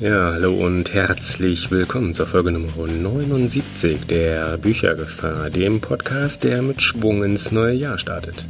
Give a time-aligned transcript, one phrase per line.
[0.00, 6.80] Ja, hallo und herzlich willkommen zur Folge Nummer 79 der Büchergefahr, dem Podcast, der mit
[6.80, 8.46] Schwung ins neue Jahr startet.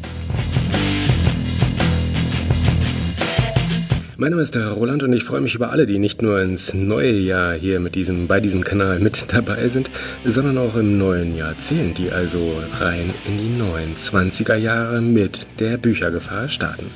[4.17, 6.73] Mein Name ist der Roland und ich freue mich über alle, die nicht nur ins
[6.73, 9.91] neue Jahr hier mit diesem, bei diesem Kanal mit dabei sind,
[10.25, 15.79] sondern auch im neuen Jahrzehnt, die also rein in die neuen 20er Jahre mit der
[15.79, 16.93] Büchergefahr starten.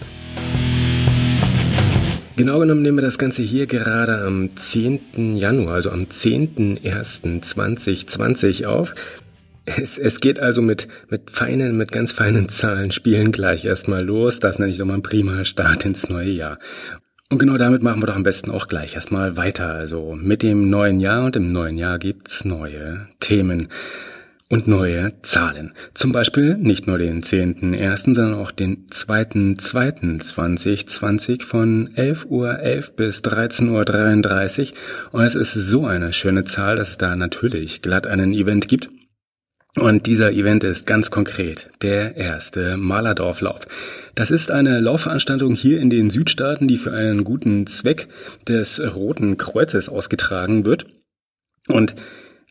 [2.37, 5.37] Genau genommen nehmen wir das Ganze hier gerade am 10.
[5.37, 8.93] Januar, also am 10.01.2020 auf.
[9.67, 14.41] Es, es geht also mit, mit feinen, mit ganz feinen Zahlen spielen gleich erstmal los.
[14.41, 16.59] Das nenne ich doch mal ein prima Start ins neue Jahr.
[17.31, 19.73] Und genau damit machen wir doch am besten auch gleich erstmal weiter.
[19.73, 23.69] Also mit dem neuen Jahr und im neuen Jahr gibt's neue Themen
[24.55, 25.73] und neue Zahlen.
[25.95, 32.57] Zum Beispiel nicht nur den 10.01., sondern auch den 2.2.2020 von 11.11 Uhr
[32.95, 34.77] bis 13.33 Uhr.
[35.11, 38.91] Und es ist so eine schöne Zahl, dass es da natürlich glatt einen Event gibt.
[39.75, 43.67] Und dieser Event ist ganz konkret der erste Malerdorflauf.
[44.15, 48.07] Das ist eine Laufveranstaltung hier in den Südstaaten, die für einen guten Zweck
[48.47, 50.87] des Roten Kreuzes ausgetragen wird.
[51.67, 51.97] Und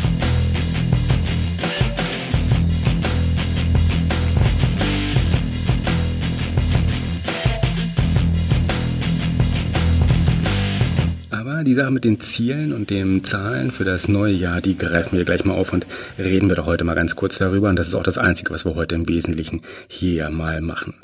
[11.63, 15.23] Die Sache mit den Zielen und den Zahlen für das neue Jahr, die greifen wir
[15.23, 15.87] gleich mal auf und
[16.17, 17.69] reden wir doch heute mal ganz kurz darüber.
[17.69, 20.95] Und das ist auch das Einzige, was wir heute im Wesentlichen hier mal machen.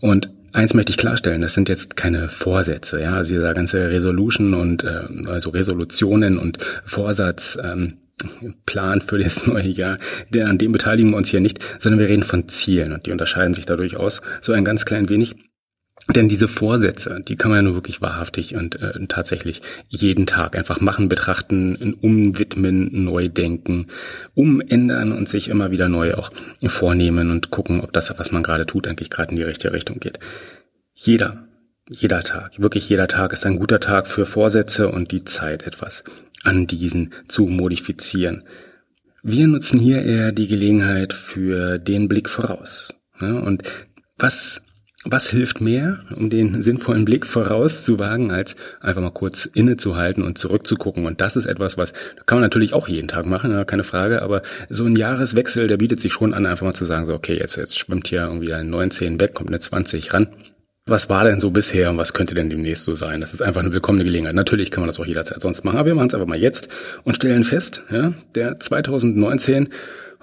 [0.00, 4.54] Und Eins möchte ich klarstellen, das sind jetzt keine Vorsätze, ja, also dieser ganze Resolution
[4.54, 7.94] und äh, also Resolutionen und Vorsatz, ähm,
[8.64, 9.98] Plan für das neue Jahr,
[10.30, 13.10] der, an dem beteiligen wir uns hier nicht, sondern wir reden von Zielen und die
[13.10, 15.34] unterscheiden sich dadurch aus, so ein ganz klein wenig.
[16.12, 20.54] Denn diese Vorsätze, die kann man ja nur wirklich wahrhaftig und äh, tatsächlich jeden Tag
[20.54, 23.86] einfach machen, betrachten, umwidmen, neu denken,
[24.34, 26.30] umändern und sich immer wieder neu auch
[26.66, 29.98] vornehmen und gucken, ob das, was man gerade tut, eigentlich gerade in die richtige Richtung
[29.98, 30.18] geht.
[30.92, 31.48] Jeder,
[31.88, 36.04] jeder Tag, wirklich jeder Tag ist ein guter Tag für Vorsätze und die Zeit, etwas
[36.42, 38.44] an diesen zu modifizieren.
[39.22, 42.92] Wir nutzen hier eher die Gelegenheit für den Blick voraus.
[43.20, 43.62] Ja, und
[44.18, 44.62] was
[45.04, 51.04] was hilft mehr, um den sinnvollen Blick vorauszuwagen, als einfach mal kurz innezuhalten und zurückzugucken?
[51.04, 51.92] Und das ist etwas, was
[52.26, 56.00] kann man natürlich auch jeden Tag machen, keine Frage, aber so ein Jahreswechsel, der bietet
[56.00, 58.70] sich schon an, einfach mal zu sagen, so, okay, jetzt, jetzt schwimmt hier irgendwie ein
[58.70, 60.28] 19 weg, kommt eine 20 ran.
[60.86, 63.22] Was war denn so bisher und was könnte denn demnächst so sein?
[63.22, 64.34] Das ist einfach eine willkommene Gelegenheit.
[64.34, 66.68] Natürlich kann man das auch jederzeit sonst machen, aber wir machen es einfach mal jetzt
[67.04, 69.70] und stellen fest, ja, der 2019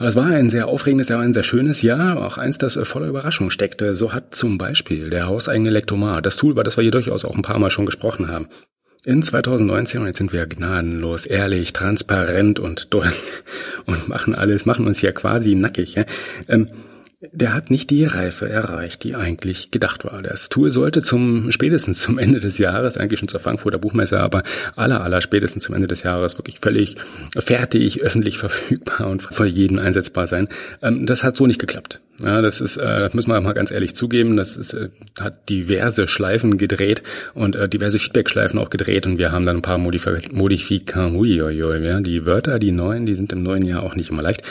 [0.08, 3.50] es war ein sehr aufregendes Jahr, ein sehr schönes Jahr, auch eins, das voller Überraschung
[3.50, 3.96] steckte.
[3.96, 7.36] So hat zum Beispiel der hauseigene Lektomat, das Tool, über das wir hier durchaus auch
[7.36, 8.48] ein paar Mal schon gesprochen haben,
[9.04, 12.88] in 2019, und jetzt sind wir gnadenlos, ehrlich, transparent und,
[13.86, 16.06] und machen alles, machen uns ja quasi nackig, ja,
[16.48, 16.70] ähm,
[17.22, 20.24] der hat nicht die Reife erreicht, die eigentlich gedacht war.
[20.24, 24.42] Das Tool sollte zum spätestens zum Ende des Jahres, eigentlich schon zur Frankfurter Buchmesse, aber
[24.76, 26.96] aller aller spätestens zum Ende des Jahres wirklich völlig
[27.38, 30.50] fertig, öffentlich verfügbar und für jeden einsetzbar sein.
[30.82, 32.02] Ähm, das hat so nicht geklappt.
[32.26, 34.90] Ja, das ist, äh, müssen wir mal ganz ehrlich zugeben, das ist, äh,
[35.20, 37.04] hat diverse Schleifen gedreht
[37.36, 42.00] und äh, diverse Feedback-Schleifen auch gedreht und wir haben dann ein paar Modifikationen, Modifika ja,
[42.00, 44.44] die Wörter, die neuen, die sind im neuen Jahr auch nicht immer leicht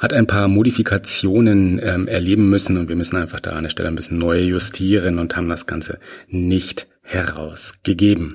[0.00, 3.88] hat ein paar Modifikationen ähm, erleben müssen und wir müssen einfach da an der Stelle
[3.88, 8.34] ein bisschen neu justieren und haben das Ganze nicht herausgegeben.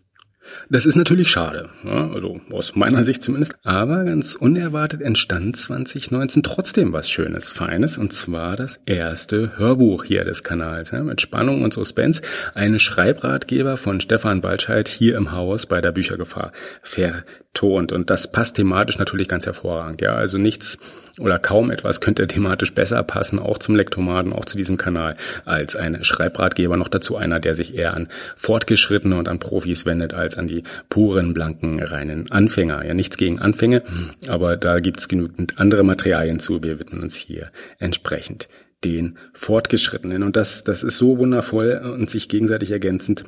[0.69, 3.55] Das ist natürlich schade, ja, also aus meiner Sicht zumindest.
[3.63, 10.23] Aber ganz unerwartet entstand 2019 trotzdem was Schönes, Feines, und zwar das erste Hörbuch hier
[10.23, 12.21] des Kanals, ja, mit Spannung und Suspense.
[12.53, 16.51] Ein Schreibratgeber von Stefan Balscheid hier im Haus bei der Büchergefahr
[16.83, 17.91] vertont.
[17.91, 20.01] Und das passt thematisch natürlich ganz hervorragend.
[20.01, 20.77] Ja, also nichts
[21.19, 25.15] oder kaum etwas könnte thematisch besser passen, auch zum Lektomaten, auch zu diesem Kanal,
[25.45, 26.77] als ein Schreibratgeber.
[26.77, 30.63] Noch dazu einer, der sich eher an Fortgeschrittene und an Profis wendet, als an die
[30.89, 32.85] puren, blanken, reinen Anfänger.
[32.85, 33.83] Ja, nichts gegen Anfänge,
[34.27, 36.63] aber da gibt es genügend andere Materialien zu.
[36.63, 38.47] Wir widmen uns hier entsprechend
[38.83, 40.23] den Fortgeschrittenen.
[40.23, 43.25] Und das, das ist so wundervoll und sich gegenseitig ergänzend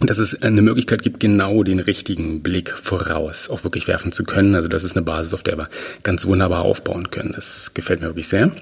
[0.00, 4.54] dass es eine Möglichkeit gibt, genau den richtigen Blick voraus auch wirklich werfen zu können.
[4.54, 5.68] Also das ist eine Basis, auf der wir
[6.02, 7.32] ganz wunderbar aufbauen können.
[7.32, 8.52] Das gefällt mir wirklich sehr.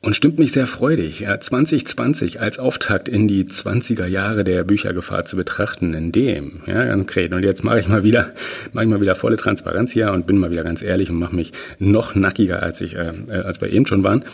[0.00, 5.24] Und stimmt mich sehr freudig, ja, 2020 als Auftakt in die 20er Jahre der Büchergefahr
[5.24, 7.32] zu betrachten, in dem, ja, konkret.
[7.32, 8.32] Und jetzt mache ich mal wieder,
[8.72, 11.36] mache ich mal wieder volle Transparenz hier und bin mal wieder ganz ehrlich und mache
[11.36, 14.24] mich noch nackiger, als ich, äh, als wir eben schon waren.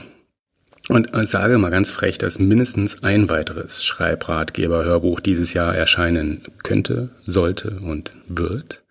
[0.89, 7.79] Und sage mal ganz frech, dass mindestens ein weiteres Schreibratgeber-Hörbuch dieses Jahr erscheinen könnte, sollte
[7.81, 8.85] und wird.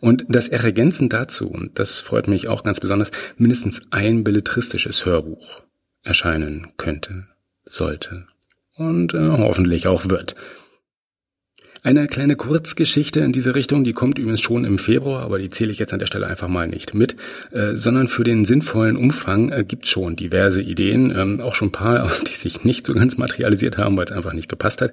[0.00, 5.62] Und das ergänzend dazu, und das freut mich auch ganz besonders, mindestens ein belletristisches Hörbuch
[6.02, 7.26] erscheinen könnte,
[7.64, 8.26] sollte
[8.76, 10.34] und äh, hoffentlich auch wird.
[11.86, 15.70] Eine kleine Kurzgeschichte in diese Richtung, die kommt übrigens schon im Februar, aber die zähle
[15.70, 17.14] ich jetzt an der Stelle einfach mal nicht mit,
[17.50, 21.72] äh, sondern für den sinnvollen Umfang äh, gibt schon diverse Ideen, ähm, auch schon ein
[21.72, 24.92] paar, die sich nicht so ganz materialisiert haben, weil es einfach nicht gepasst hat.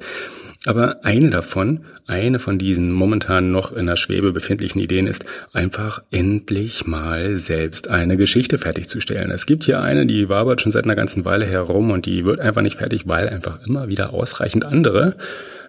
[0.65, 5.23] Aber eine davon, eine von diesen momentan noch in der Schwebe befindlichen Ideen ist,
[5.53, 9.31] einfach endlich mal selbst eine Geschichte fertigzustellen.
[9.31, 12.41] Es gibt hier eine, die wabert schon seit einer ganzen Weile herum und die wird
[12.41, 15.15] einfach nicht fertig, weil einfach immer wieder ausreichend andere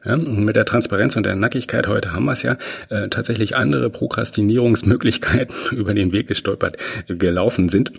[0.04, 2.56] ja, mit der Transparenz und der Nackigkeit heute haben wir es ja
[2.88, 6.76] äh, tatsächlich andere Prokrastinierungsmöglichkeiten über den Weg gestolpert
[7.06, 7.92] gelaufen sind.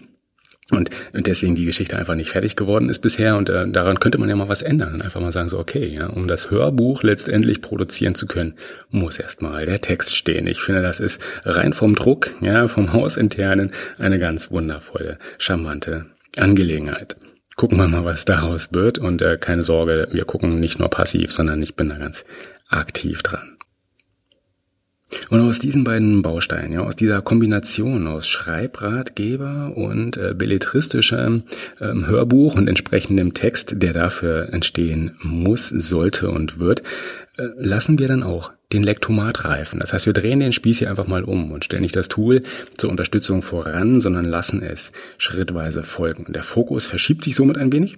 [0.71, 4.29] Und deswegen die Geschichte einfach nicht fertig geworden ist bisher und äh, daran könnte man
[4.29, 8.15] ja mal was ändern einfach mal sagen so, okay, ja, um das Hörbuch letztendlich produzieren
[8.15, 8.53] zu können,
[8.89, 10.47] muss erstmal der Text stehen.
[10.47, 16.05] Ich finde, das ist rein vom Druck, ja, vom Hausinternen eine ganz wundervolle, charmante
[16.37, 17.17] Angelegenheit
[17.55, 18.99] gucken wir mal, was daraus wird.
[18.99, 22.25] Und äh, keine Sorge, wir gucken nicht nur passiv, sondern ich bin da ganz
[22.69, 23.57] aktiv dran.
[25.29, 31.43] Und aus diesen beiden Bausteinen, ja, aus dieser Kombination aus Schreibratgeber und äh, belletristischem
[31.79, 36.81] ähm, Hörbuch und entsprechendem Text, der dafür entstehen muss, sollte und wird,
[37.37, 39.79] äh, lassen wir dann auch den Lektomat reifen.
[39.79, 42.43] Das heißt, wir drehen den Spieß hier einfach mal um und stellen nicht das Tool
[42.77, 46.31] zur Unterstützung voran, sondern lassen es schrittweise folgen.
[46.33, 47.97] Der Fokus verschiebt sich somit ein wenig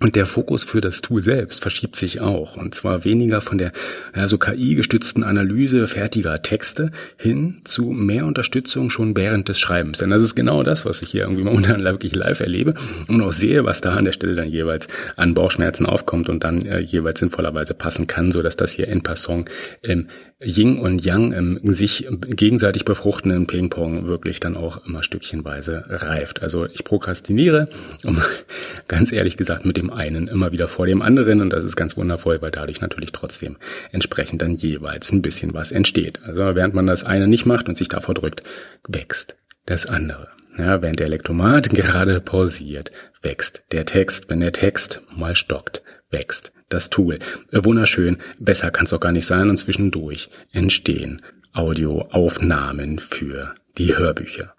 [0.00, 2.56] und der Fokus für das Tool selbst verschiebt sich auch.
[2.56, 3.72] Und zwar weniger von der
[4.16, 9.98] ja, so KI-gestützten Analyse fertiger Texte hin zu mehr Unterstützung schon während des Schreibens.
[9.98, 12.74] Denn das ist genau das, was ich hier irgendwie momentan wirklich live erlebe
[13.06, 16.64] und auch sehe, was da an der Stelle dann jeweils an Bauchschmerzen aufkommt und dann
[16.64, 19.50] äh, jeweils sinnvollerweise passen kann, so dass das hier en passant
[19.82, 20.08] im
[20.44, 26.42] Yin und Yang im sich gegenseitig befruchtenden Ping-Pong wirklich dann auch immer stückchenweise reift.
[26.42, 27.68] Also ich prokrastiniere,
[28.04, 28.20] um
[28.88, 31.96] ganz ehrlich gesagt mit dem einen immer wieder vor dem anderen und das ist ganz
[31.96, 33.56] wundervoll, weil dadurch natürlich trotzdem
[33.92, 36.20] entsprechend dann jeweils ein bisschen was entsteht.
[36.24, 38.42] Also während man das eine nicht macht und sich davor drückt,
[38.88, 39.36] wächst
[39.66, 40.28] das andere.
[40.58, 42.90] Ja, während der Lektomat gerade pausiert,
[43.22, 47.18] wächst der Text, wenn der Text mal stockt, wächst das Tool.
[47.50, 53.96] Äh, wunderschön, besser kann es auch gar nicht sein und zwischendurch entstehen Audioaufnahmen für die
[53.96, 54.54] Hörbücher.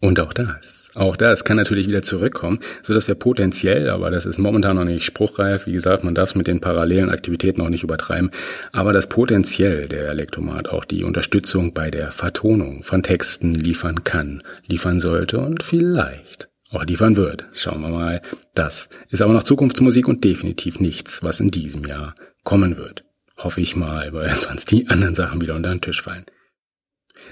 [0.00, 4.26] Und auch das, auch das kann natürlich wieder zurückkommen, so dass wir potenziell, aber das
[4.26, 7.68] ist momentan noch nicht spruchreif, wie gesagt, man darf es mit den parallelen Aktivitäten auch
[7.68, 8.32] nicht übertreiben,
[8.72, 14.42] aber das potenziell der Elektromat auch die Unterstützung bei der Vertonung von Texten liefern kann,
[14.66, 17.46] liefern sollte und vielleicht auch liefern wird.
[17.52, 18.22] Schauen wir mal.
[18.54, 22.14] Das ist aber noch Zukunftsmusik und definitiv nichts, was in diesem Jahr
[22.44, 23.04] kommen wird.
[23.38, 26.26] Hoffe ich mal, weil sonst die anderen Sachen wieder unter den Tisch fallen.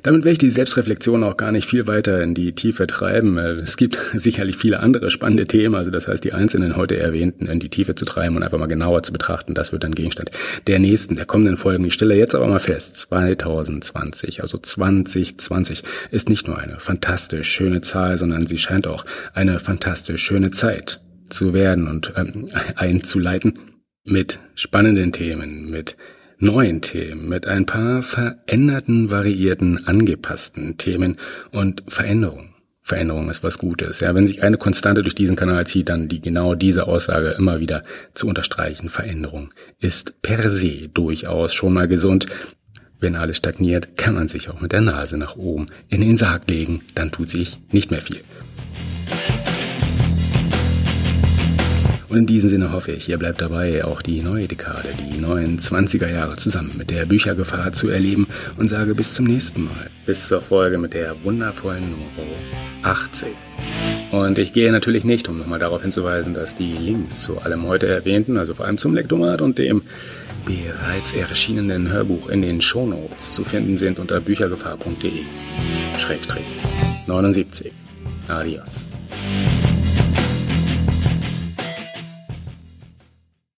[0.03, 3.37] Damit werde ich die Selbstreflexion auch gar nicht viel weiter in die Tiefe treiben.
[3.39, 7.47] Äh, es gibt sicherlich viele andere spannende Themen, also das heißt, die einzelnen heute erwähnten
[7.47, 10.31] in die Tiefe zu treiben und einfach mal genauer zu betrachten, das wird dann Gegenstand
[10.67, 11.85] der nächsten, der kommenden Folgen.
[11.85, 17.81] Ich stelle jetzt aber mal fest, 2020, also 2020 ist nicht nur eine fantastisch schöne
[17.81, 19.05] Zahl, sondern sie scheint auch
[19.35, 23.59] eine fantastisch schöne Zeit zu werden und ähm, einzuleiten
[24.05, 25.97] mit spannenden Themen, mit
[26.41, 31.19] neuen Themen, mit ein paar veränderten, variierten, angepassten Themen
[31.53, 32.55] und Veränderung.
[32.83, 34.01] Veränderung ist was Gutes.
[34.01, 37.61] Ja, wenn sich eine Konstante durch diesen Kanal zieht, dann die genau diese Aussage immer
[37.61, 38.89] wieder zu unterstreichen.
[38.89, 42.27] Veränderung ist per se durchaus schon mal gesund.
[42.99, 46.51] wenn alles stagniert, kann man sich auch mit der Nase nach oben in den Sarg
[46.51, 48.21] legen, dann tut sich nicht mehr viel.
[52.11, 55.61] Und in diesem Sinne hoffe ich, ihr bleibt dabei, auch die neue Dekade, die neuen
[55.61, 58.27] 20er Jahre zusammen mit der Büchergefahr zu erleben
[58.57, 59.91] und sage bis zum nächsten Mal.
[60.07, 62.05] Bis zur Folge mit der wundervollen Nummer
[62.83, 63.29] 18.
[64.11, 67.87] Und ich gehe natürlich nicht, um nochmal darauf hinzuweisen, dass die Links zu allem heute
[67.87, 69.83] erwähnten, also vor allem zum Lektomat und dem
[70.45, 75.23] bereits erschienenen Hörbuch in den Shownotes zu finden sind unter büchergefahr.de.
[75.97, 76.43] Schrägstrich
[77.07, 77.73] 79.
[78.27, 78.91] Adios.